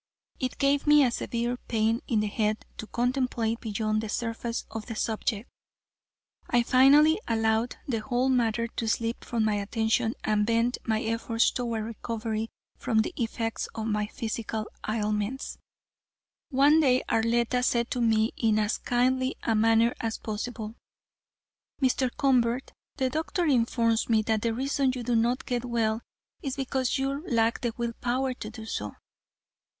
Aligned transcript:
It 0.39 0.57
gave 0.57 0.87
me 0.87 1.03
a 1.03 1.11
severe 1.11 1.57
pain 1.67 2.01
in 2.07 2.21
the 2.21 2.27
head 2.27 2.65
to 2.77 2.87
contemplate 2.87 3.59
beyond 3.59 4.01
the 4.01 4.09
surface 4.09 4.65
of 4.71 4.87
the 4.87 4.95
subject, 4.95 5.47
and 6.49 6.61
I 6.61 6.63
finally 6.63 7.21
allowed 7.27 7.75
the 7.87 7.99
whole 7.99 8.27
matter 8.27 8.67
to 8.67 8.87
slip 8.87 9.23
from 9.23 9.45
my 9.45 9.57
attention 9.57 10.15
and 10.23 10.43
bent 10.43 10.79
my 10.85 11.03
efforts 11.03 11.51
toward 11.51 11.83
recovery 11.85 12.49
from 12.79 13.01
the 13.03 13.13
effects 13.15 13.67
of 13.75 13.85
my 13.85 14.07
physical 14.07 14.65
ailments. 14.89 15.59
One 16.49 16.79
day 16.79 17.03
Arletta 17.07 17.61
said 17.63 17.91
to 17.91 18.01
me 18.01 18.31
in 18.37 18.57
as 18.57 18.79
kindly 18.79 19.35
a 19.43 19.53
manner 19.53 19.93
as 19.99 20.17
possible: 20.17 20.73
"Mr. 21.79 22.09
Convert, 22.17 22.73
the 22.97 23.11
doctor 23.11 23.45
informs 23.45 24.09
me 24.09 24.23
that 24.23 24.41
the 24.41 24.51
reason 24.55 24.93
you 24.95 25.03
do 25.03 25.15
not 25.15 25.45
get 25.45 25.63
well 25.63 26.01
is 26.41 26.55
because 26.55 26.97
you 26.97 27.23
lack 27.29 27.61
the 27.61 27.71
will 27.77 27.93
power 28.01 28.33
to 28.33 28.49
do 28.49 28.65
so." 28.65 28.95